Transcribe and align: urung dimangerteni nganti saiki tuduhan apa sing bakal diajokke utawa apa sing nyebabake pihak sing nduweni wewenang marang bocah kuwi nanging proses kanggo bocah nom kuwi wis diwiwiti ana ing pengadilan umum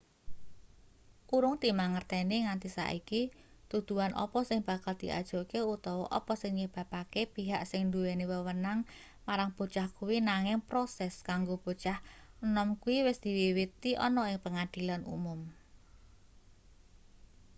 urung 1.35 1.55
dimangerteni 1.63 2.37
nganti 2.45 2.67
saiki 2.77 3.21
tuduhan 3.71 4.13
apa 4.23 4.39
sing 4.49 4.59
bakal 4.69 4.93
diajokke 5.01 5.59
utawa 5.75 6.05
apa 6.19 6.33
sing 6.41 6.51
nyebabake 6.59 7.21
pihak 7.35 7.61
sing 7.69 7.81
nduweni 7.87 8.25
wewenang 8.31 8.79
marang 9.27 9.51
bocah 9.57 9.87
kuwi 9.97 10.17
nanging 10.29 10.59
proses 10.69 11.13
kanggo 11.29 11.55
bocah 11.65 11.97
nom 12.53 12.69
kuwi 12.81 12.97
wis 13.07 13.17
diwiwiti 13.25 13.91
ana 14.05 14.21
ing 14.31 14.37
pengadilan 14.45 15.01
umum 15.15 15.39